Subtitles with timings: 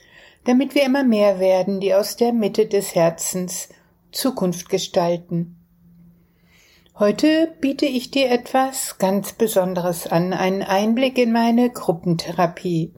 [0.45, 3.69] damit wir immer mehr werden, die aus der Mitte des Herzens
[4.13, 5.57] Zukunft gestalten.
[6.97, 12.93] Heute biete ich dir etwas ganz Besonderes an, einen Einblick in meine Gruppentherapie.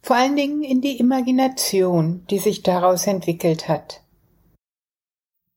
[0.00, 4.02] Vor allen Dingen in die Imagination, die sich daraus entwickelt hat.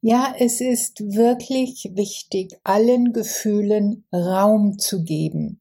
[0.02, 5.60] Ja, es ist wirklich wichtig, allen Gefühlen Raum zu geben.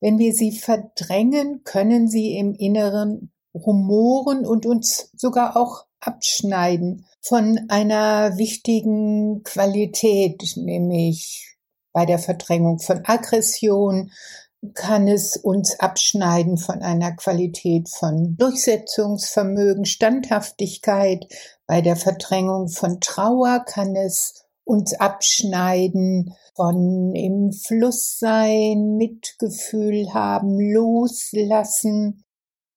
[0.00, 7.66] Wenn wir sie verdrängen, können sie im Inneren rumoren und uns sogar auch abschneiden von
[7.68, 11.56] einer wichtigen Qualität, nämlich
[11.92, 14.12] bei der Verdrängung von Aggression
[14.74, 21.26] kann es uns abschneiden von einer Qualität von Durchsetzungsvermögen, Standhaftigkeit.
[21.66, 30.60] Bei der Verdrängung von Trauer kann es uns abschneiden von im Fluss sein, Mitgefühl haben,
[30.60, 32.22] loslassen.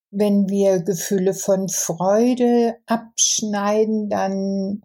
[0.09, 4.83] Wenn wir Gefühle von Freude abschneiden, dann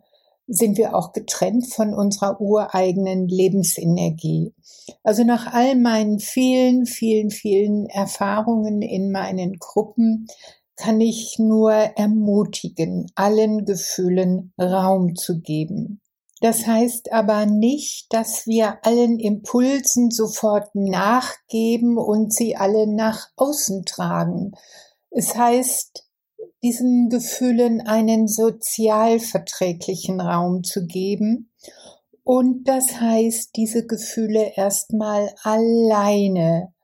[0.49, 4.53] sind wir auch getrennt von unserer ureigenen Lebensenergie.
[5.05, 10.27] Also nach all meinen vielen, vielen, vielen Erfahrungen in meinen Gruppen
[10.75, 16.01] kann ich nur ermutigen, allen Gefühlen Raum zu geben.
[16.41, 23.87] Das heißt aber nicht, dass wir allen Impulsen sofort nachgeben und sie alle nach außen
[23.87, 24.53] tragen.
[25.11, 26.07] Es heißt,
[26.63, 31.51] diesen Gefühlen einen sozialverträglichen Raum zu geben.
[32.23, 36.75] Und das heißt, diese Gefühle erstmal alleine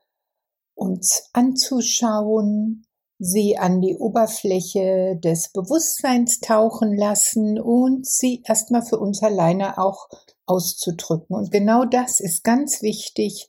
[0.73, 2.87] uns anzuschauen,
[3.19, 10.09] sie an die Oberfläche des Bewusstseins tauchen lassen und sie erstmal für uns alleine auch
[10.45, 11.35] auszudrücken.
[11.35, 13.47] Und genau das ist ganz wichtig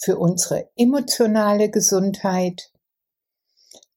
[0.00, 2.72] für unsere emotionale Gesundheit.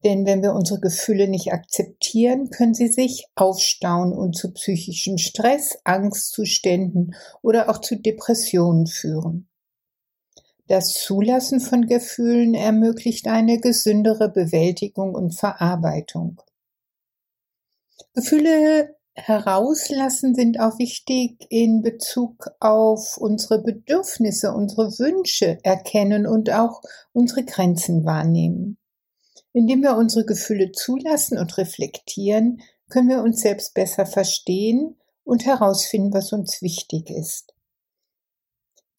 [0.04, 5.78] Denn wenn wir unsere Gefühle nicht akzeptieren, können sie sich aufstauen und zu psychischem Stress,
[5.84, 7.14] Angstzuständen
[7.44, 9.51] oder auch zu Depressionen führen.
[10.68, 16.42] Das Zulassen von Gefühlen ermöglicht eine gesündere Bewältigung und Verarbeitung.
[18.14, 26.82] Gefühle herauslassen sind auch wichtig in Bezug auf unsere Bedürfnisse, unsere Wünsche erkennen und auch
[27.12, 28.78] unsere Grenzen wahrnehmen.
[29.54, 36.14] Indem wir unsere Gefühle zulassen und reflektieren, können wir uns selbst besser verstehen und herausfinden,
[36.14, 37.54] was uns wichtig ist.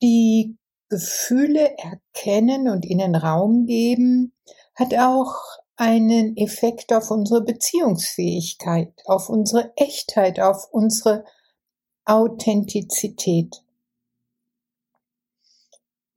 [0.03, 0.57] Die
[0.93, 4.35] Gefühle erkennen und ihnen Raum geben,
[4.75, 5.35] hat auch
[5.75, 11.25] einen Effekt auf unsere Beziehungsfähigkeit, auf unsere Echtheit, auf unsere
[12.05, 13.65] Authentizität.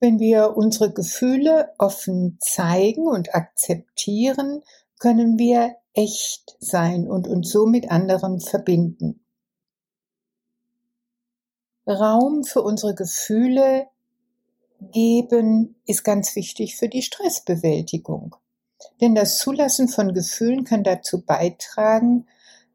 [0.01, 4.61] Wenn wir unsere Gefühle offen zeigen und akzeptieren,
[4.99, 9.25] können wir echt sein und uns so mit anderen verbinden.
[11.87, 13.87] Raum für unsere Gefühle
[14.79, 18.35] geben ist ganz wichtig für die Stressbewältigung.
[19.01, 22.27] Denn das Zulassen von Gefühlen kann dazu beitragen,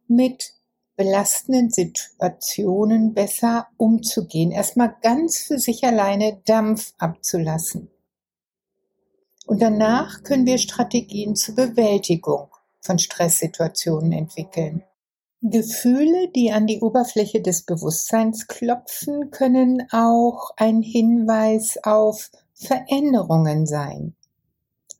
[0.08, 0.52] mit
[0.96, 4.50] belastenden Situationen besser umzugehen.
[4.50, 7.90] Erstmal ganz für sich alleine Dampf abzulassen.
[9.46, 12.48] Und danach können wir Strategien zur Bewältigung
[12.80, 14.84] von Stresssituationen entwickeln.
[15.42, 24.14] Gefühle, die an die Oberfläche des Bewusstseins klopfen, können auch ein Hinweis auf Veränderungen sein.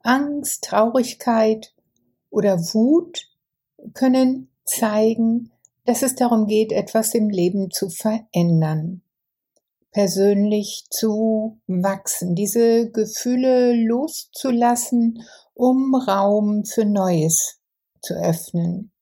[0.02, 1.74] Angst, Traurigkeit
[2.30, 3.28] oder Wut
[3.92, 5.50] können zeigen,
[5.84, 9.02] dass es darum geht, etwas im Leben zu verändern.
[9.92, 15.22] persönlich zu wachsen, diese Gefühle loszulassen,
[15.54, 17.58] um Raum für Neues
[18.00, 18.92] zu öffnen.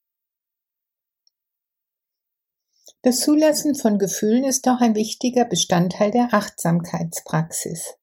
[3.09, 7.95] Das Zulassen von Gefühlen ist auch ein wichtiger Bestandteil der Achtsamkeitspraxis.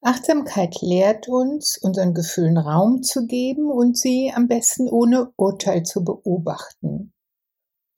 [0.00, 6.04] Achtsamkeit lehrt uns, unseren Gefühlen Raum zu geben und sie am besten ohne Urteil zu
[6.04, 7.12] beobachten.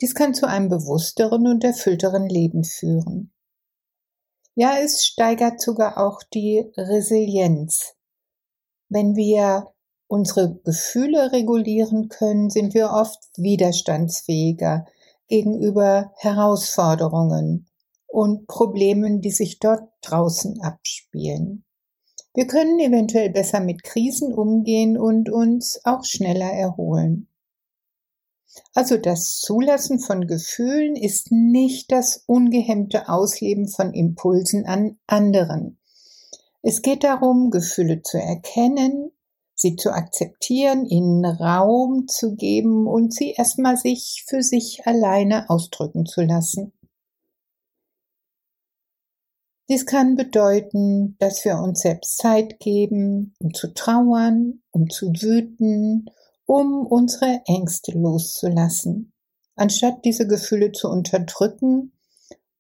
[0.01, 3.31] Dies kann zu einem bewussteren und erfüllteren Leben führen.
[4.55, 7.97] Ja, es steigert sogar auch die Resilienz.
[8.89, 9.75] Wenn wir
[10.07, 14.87] unsere Gefühle regulieren können, sind wir oft widerstandsfähiger
[15.29, 17.67] gegenüber Herausforderungen
[18.07, 21.65] und Problemen, die sich dort draußen abspielen.
[22.35, 27.29] Wir können eventuell besser mit Krisen umgehen und uns auch schneller erholen.
[28.73, 35.79] Also das Zulassen von Gefühlen ist nicht das ungehemmte Ausleben von Impulsen an anderen.
[36.63, 39.11] Es geht darum, Gefühle zu erkennen,
[39.65, 46.05] sie zu akzeptieren, ihnen Raum zu geben und sie erstmal sich für sich alleine ausdrücken
[46.05, 46.73] zu lassen.
[49.71, 56.11] Dies kann bedeuten, dass wir uns selbst Zeit geben, um zu trauern, um zu wüten,
[56.45, 59.15] um unsere Ängste loszulassen,
[59.57, 61.93] anstatt diese Gefühle zu unterdrücken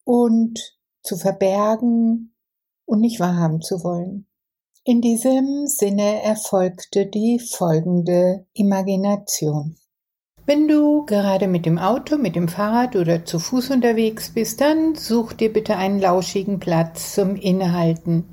[0.05, 2.35] und zu verbergen
[2.87, 4.27] und nicht wahrhaben zu wollen.
[4.87, 9.77] In diesem Sinne erfolgte die folgende Imagination.
[10.45, 14.95] Wenn du gerade mit dem Auto, mit dem Fahrrad oder zu Fuß unterwegs bist, dann
[14.95, 18.27] such dir bitte einen lauschigen Platz zum Innehalten.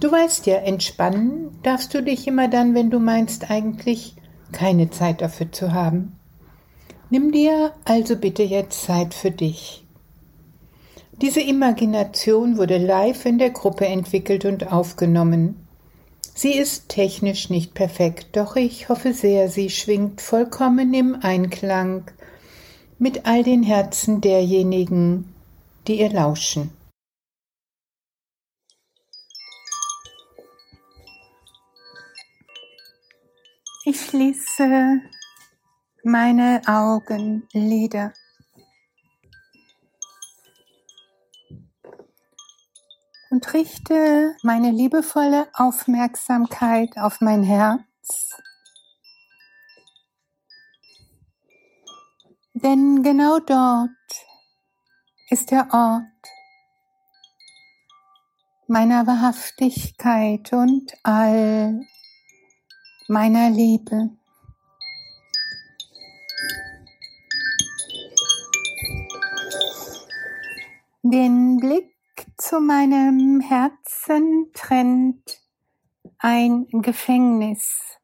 [0.00, 4.16] Du weißt ja, entspannen darfst du dich immer dann, wenn du meinst eigentlich
[4.52, 6.18] keine Zeit dafür zu haben.
[7.10, 9.86] Nimm dir also bitte jetzt Zeit für dich.
[11.20, 15.65] Diese Imagination wurde live in der Gruppe entwickelt und aufgenommen.
[16.38, 22.10] Sie ist technisch nicht perfekt, doch ich hoffe sehr, sie schwingt vollkommen im Einklang
[22.98, 25.34] mit all den Herzen derjenigen,
[25.86, 26.70] die ihr lauschen.
[33.86, 35.00] Ich schließe
[36.04, 38.12] meine Augenlider.
[43.30, 48.36] Und richte meine liebevolle Aufmerksamkeit auf mein Herz.
[52.54, 53.90] Denn genau dort
[55.30, 56.02] ist der Ort
[58.68, 61.80] meiner Wahrhaftigkeit und all
[63.08, 64.10] meiner Liebe.
[71.02, 71.95] Den Blick
[72.48, 75.42] zu meinem Herzen trennt
[76.18, 77.98] ein Gefängnis,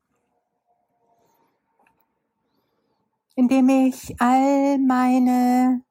[3.36, 5.84] in dem ich all meine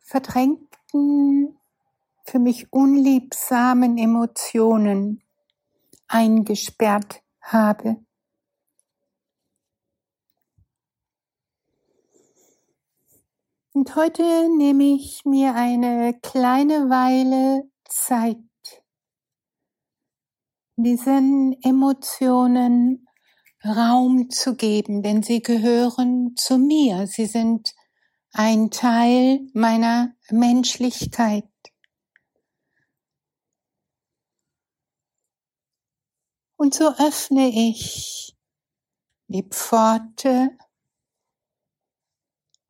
[0.00, 1.58] verdrängten,
[2.24, 5.22] für mich unliebsamen Emotionen
[6.06, 7.96] eingesperrt habe.
[13.72, 14.22] Und heute
[14.56, 18.36] nehme ich mir eine kleine Weile Zeit,
[20.74, 23.06] diesen Emotionen
[23.64, 27.06] Raum zu geben, denn sie gehören zu mir.
[27.06, 27.72] Sie sind
[28.32, 31.44] ein Teil meiner Menschlichkeit.
[36.56, 38.36] Und so öffne ich
[39.28, 40.58] die Pforte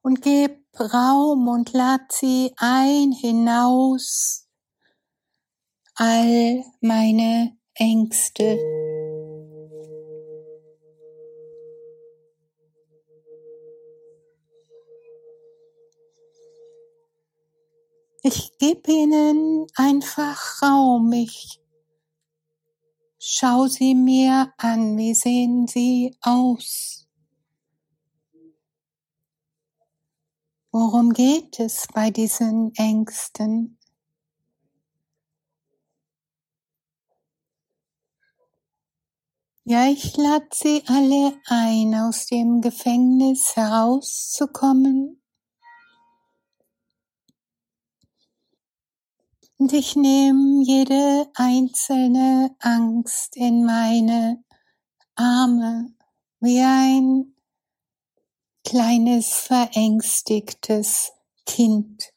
[0.03, 4.47] und gebe Raum und lad sie ein hinaus,
[5.95, 8.59] all meine Ängste.
[18.23, 21.11] Ich gebe ihnen einfach Raum.
[21.13, 21.59] Ich
[23.19, 24.99] schau sie mir an.
[24.99, 27.10] Wie sehen sie aus?
[30.73, 33.77] Worum geht es bei diesen Ängsten?
[39.65, 45.21] Ja, ich lade Sie alle ein, aus dem Gefängnis herauszukommen.
[49.59, 54.45] Und ich nehme jede einzelne Angst in meine
[55.17, 55.93] Arme
[56.39, 57.35] wie ein
[58.71, 61.11] kleines verängstigtes
[61.45, 62.13] Kind.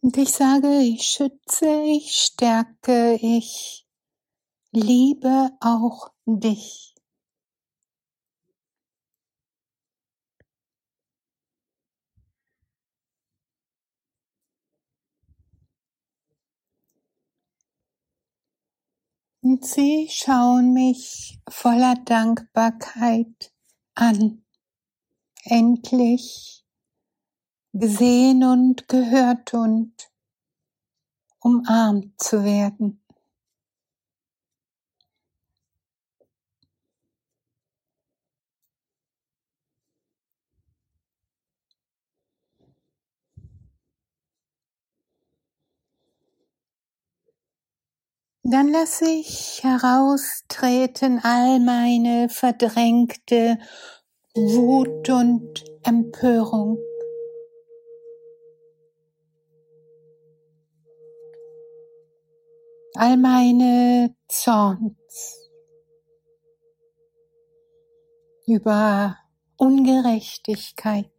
[0.00, 3.86] Und ich sage, ich schütze, ich stärke, ich
[4.72, 6.95] liebe auch dich.
[19.48, 23.52] Und sie schauen mich voller Dankbarkeit
[23.94, 24.44] an.
[25.44, 26.66] Endlich
[27.72, 29.94] gesehen und gehört und
[31.38, 33.05] umarmt zu werden.
[48.48, 53.58] Dann lasse ich heraustreten all meine verdrängte
[54.36, 56.78] Wut und Empörung.
[62.94, 65.50] All meine Zorns
[68.46, 69.18] über
[69.56, 71.10] Ungerechtigkeit,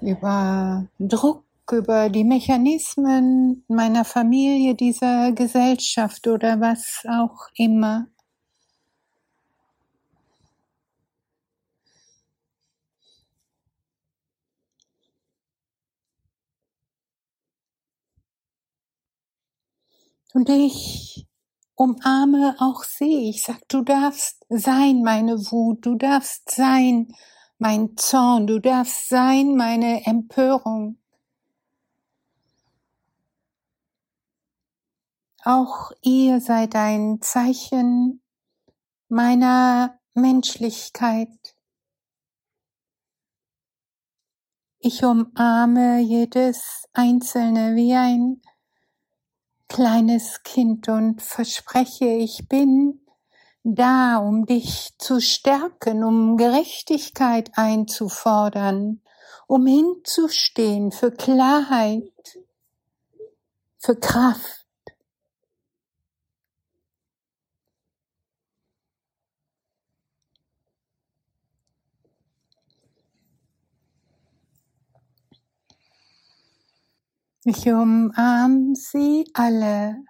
[0.00, 8.06] über Druck über die Mechanismen meiner Familie, dieser Gesellschaft oder was auch immer.
[20.34, 21.26] Und ich
[21.74, 23.28] umarme auch sie.
[23.30, 27.08] Ich sag, du darfst sein, meine Wut, du darfst sein,
[27.58, 31.01] mein Zorn, du darfst sein, meine Empörung.
[35.44, 38.22] Auch ihr seid ein Zeichen
[39.08, 41.56] meiner Menschlichkeit.
[44.78, 48.40] Ich umarme jedes Einzelne wie ein
[49.66, 53.00] kleines Kind und verspreche, ich bin
[53.64, 59.00] da, um dich zu stärken, um Gerechtigkeit einzufordern,
[59.48, 62.38] um hinzustehen für Klarheit,
[63.78, 64.61] für Kraft.
[77.44, 80.04] Ich umarme sie alle,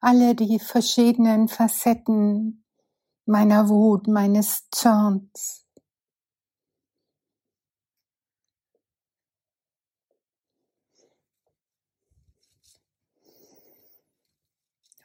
[0.00, 2.66] alle die verschiedenen Facetten
[3.24, 5.66] meiner Wut, meines Zorns.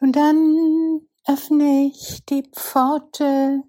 [0.01, 3.63] Und dann öffne ich die Pforte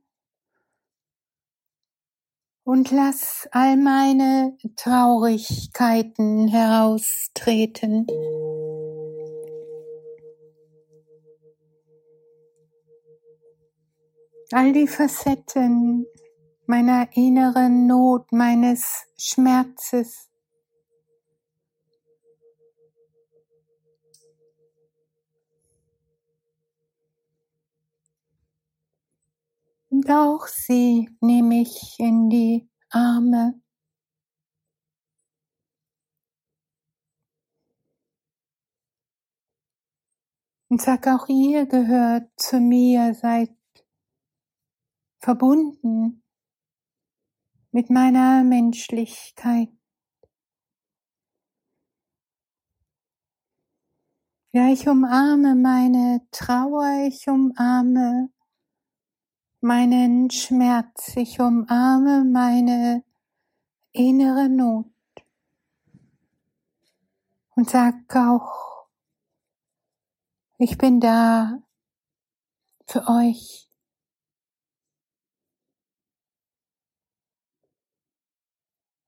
[2.64, 8.06] und lass all meine Traurigkeiten heraustreten.
[14.52, 16.06] All die Facetten
[16.66, 20.28] meiner inneren Not, meines Schmerzes.
[29.92, 33.60] Und auch sie nehme ich in die Arme.
[40.70, 43.54] Und sag auch ihr gehört zu mir, seid
[45.18, 46.22] verbunden
[47.70, 49.68] mit meiner Menschlichkeit.
[54.54, 58.31] Ja, ich umarme meine Trauer, ich umarme
[59.62, 63.04] meinen Schmerz, ich umarme meine
[63.92, 64.86] innere Not
[67.54, 68.88] und sag auch,
[70.58, 71.62] ich bin da
[72.88, 73.68] für euch.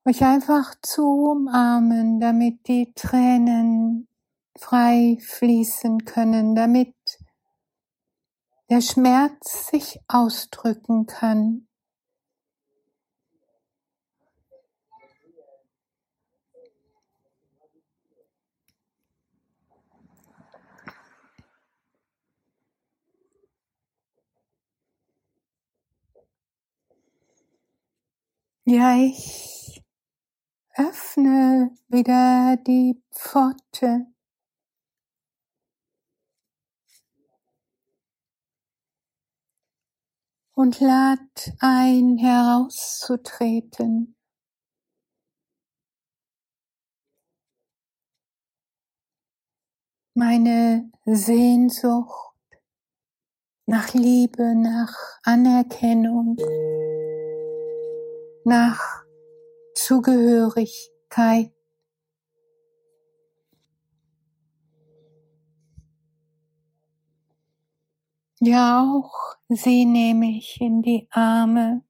[0.05, 4.07] Euch einfach zu umarmen, damit die Tränen
[4.57, 6.95] frei fließen können, damit
[8.69, 11.67] der Schmerz sich ausdrücken kann.
[28.67, 29.83] Ja, ich
[30.75, 34.07] öffne wieder die Pforte
[40.55, 41.19] und lad
[41.59, 44.15] ein herauszutreten.
[50.17, 52.33] Meine Sehnsucht
[53.65, 56.37] nach Liebe, nach Anerkennung,
[58.45, 59.03] nach
[59.73, 61.54] Zugehörigkeit
[68.41, 71.83] Ja, auch sie nehme ich in die Arme.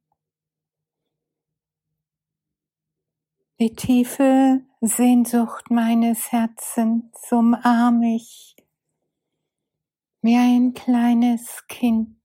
[3.60, 8.56] Die tiefe Sehnsucht meines Herzens umarme ich
[10.22, 12.16] wie ein kleines Kind.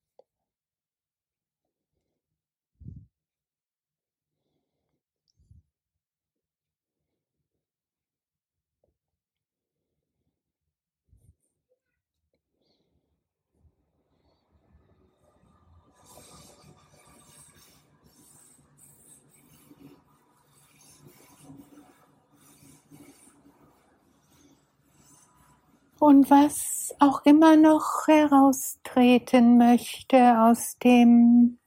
[26.00, 31.58] Und was auch immer noch heraustreten möchte aus dem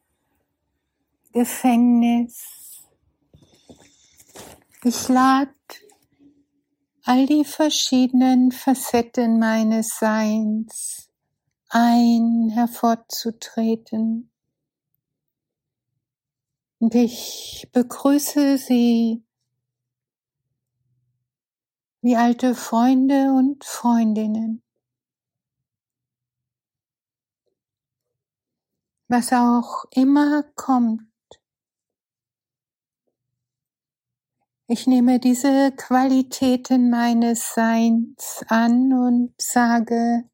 [1.32, 2.84] Gefängnis.
[4.84, 5.54] Ich lade
[7.04, 11.12] all die verschiedenen Facetten meines Seins
[11.70, 14.32] ein, hervorzutreten.
[16.80, 19.24] Und ich begrüße sie
[22.04, 24.62] wie alte Freunde und Freundinnen.
[29.08, 31.08] Was auch immer kommt.
[34.68, 40.30] Ich nehme diese Qualitäten meines Seins an und sage,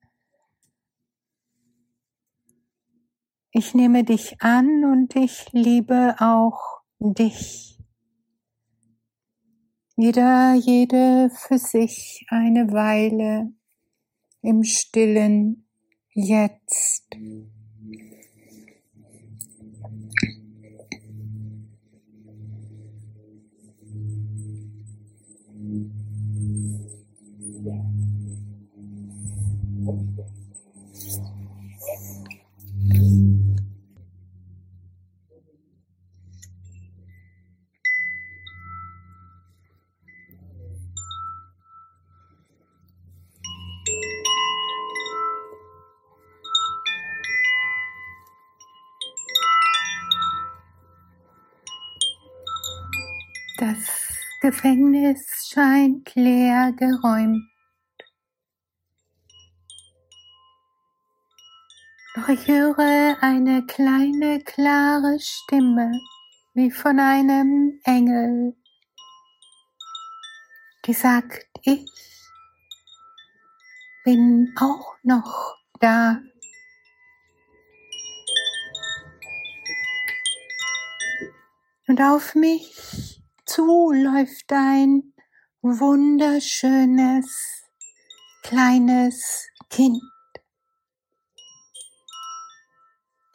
[3.51, 7.78] ich nehme dich an und ich liebe auch dich
[10.01, 13.51] jeder, jede für sich eine Weile
[14.41, 15.67] im stillen
[16.13, 17.05] Jetzt.
[55.09, 57.43] Gefängnis scheint leer geräumt.
[62.15, 65.91] Doch ich höre eine kleine, klare Stimme,
[66.53, 68.55] wie von einem Engel,
[70.85, 71.85] die sagt, ich
[74.03, 76.19] bin auch noch da.
[81.87, 83.08] Und auf mich
[83.49, 85.13] zu läuft ein
[85.61, 87.25] wunderschönes
[88.43, 89.99] kleines Kind.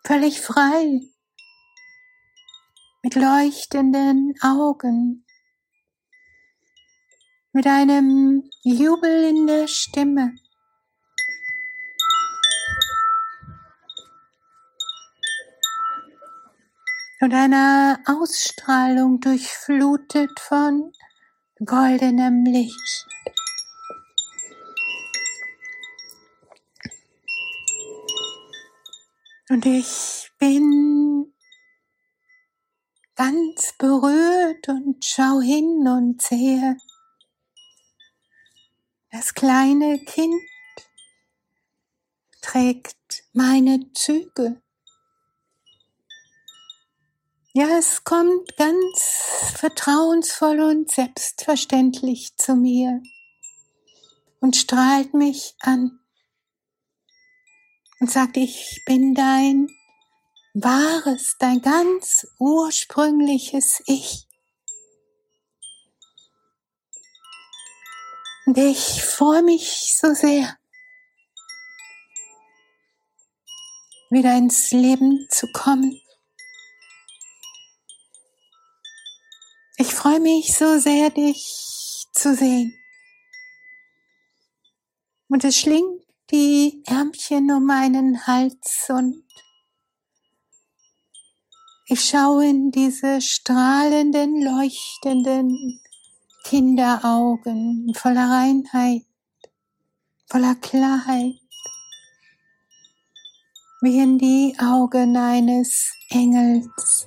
[0.07, 1.01] Völlig frei,
[3.03, 5.27] mit leuchtenden Augen,
[7.53, 10.37] mit einem Jubel in der Stimme.
[17.21, 20.93] Und einer Ausstrahlung durchflutet von
[21.65, 23.07] goldenem Licht.
[29.49, 31.33] Und ich bin
[33.15, 36.77] ganz berührt und schau hin und sehe
[39.11, 40.43] das kleine Kind
[42.43, 44.64] trägt meine Züge.
[47.57, 53.01] Ja, es kommt ganz vertrauensvoll und selbstverständlich zu mir
[54.41, 56.01] und strahlt mich an
[58.01, 59.69] und sagt, ich bin dein
[60.55, 64.27] wahres, dein ganz ursprüngliches Ich.
[68.47, 70.59] Und ich freue mich so sehr,
[74.11, 76.01] wieder ins Leben zu kommen
[79.77, 82.73] Ich freue mich so sehr, dich zu sehen.
[85.29, 89.25] Und es schlingt die Ärmchen um meinen Hals und
[91.87, 95.81] ich schaue in diese strahlenden, leuchtenden
[96.45, 99.03] Kinderaugen voller Reinheit,
[100.31, 101.35] voller Klarheit,
[103.83, 107.05] wie in die Augen eines Engels.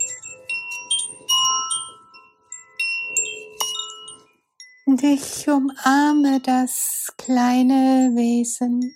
[4.87, 8.95] Und ich umarme das kleine Wesen.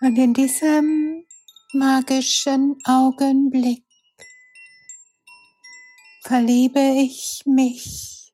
[0.00, 1.26] Und in diesem
[1.72, 3.84] magischen Augenblick
[6.22, 8.32] verliebe ich mich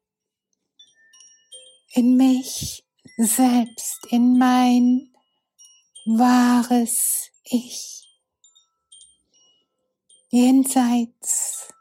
[1.94, 2.84] in mich
[3.16, 5.10] selbst, in mein
[6.04, 8.10] wahres Ich,
[10.28, 11.72] jenseits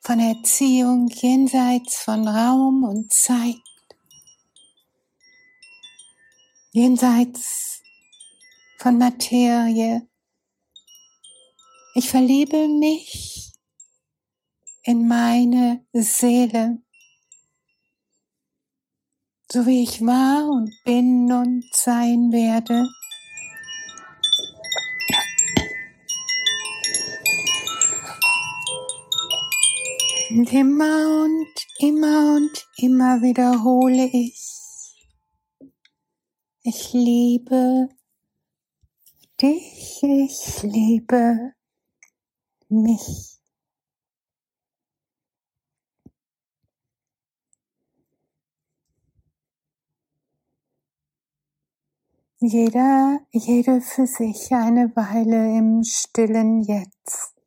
[0.00, 3.60] von Erziehung, jenseits von Raum und Zeit,
[6.72, 7.82] jenseits
[8.78, 10.08] von Materie.
[11.94, 13.52] Ich verliebe mich
[14.82, 16.82] in meine Seele,
[19.52, 22.88] so wie ich war und bin und sein werde.
[30.30, 34.94] Und immer und immer und immer wiederhole ich,
[36.62, 37.88] ich liebe
[39.42, 41.54] dich, ich liebe
[42.68, 43.40] mich.
[52.38, 57.39] Jeder, jede für sich eine Weile im stillen Jetzt.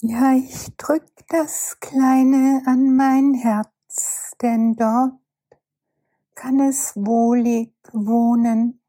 [0.00, 5.14] Ja, ich drück das Kleine an mein Herz, denn dort
[6.36, 8.80] kann es wohlig wohnen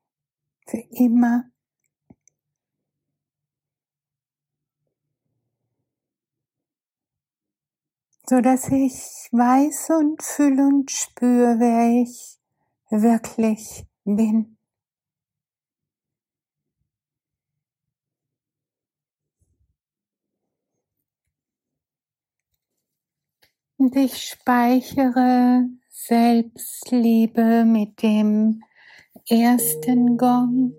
[0.68, 1.50] für immer.
[8.30, 8.94] so dass ich
[9.32, 12.38] weiß und fühle und spüre, wer ich
[12.92, 14.59] wirklich bin.
[23.80, 28.62] Und ich speichere Selbstliebe mit dem
[29.26, 30.74] ersten Gong.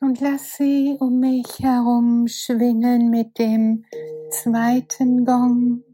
[0.00, 3.84] Und lass sie um mich herum schwingen mit dem
[4.30, 5.91] zweiten Gong.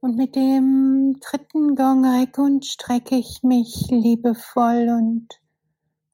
[0.00, 5.26] Und mit dem dritten Gong recke und strecke ich mich liebevoll und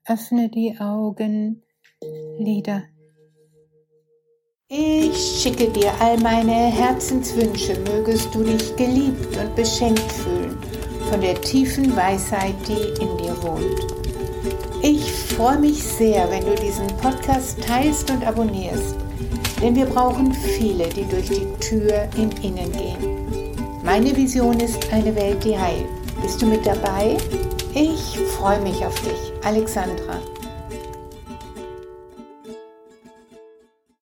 [0.07, 1.63] öffne die Augen
[2.39, 2.85] Lieder.
[4.69, 10.59] Ich schicke dir all meine Herzenswünsche, mögest du dich geliebt und beschenkt fühlen
[11.11, 13.95] von der tiefen Weisheit, die in dir wohnt.
[14.83, 18.97] Ich freue mich sehr, wenn du diesen Podcast teilst und abonnierst,
[19.63, 23.14] denn wir brauchen viele, die durch die Tür im Innen gehen.
[23.85, 25.85] Meine Vision ist eine Welt, die heilt.
[26.23, 27.19] Bist du mit dabei?
[27.75, 30.23] Ich freue mich auf dich, Alexandra.